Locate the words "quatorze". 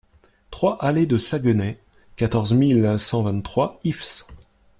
2.15-2.53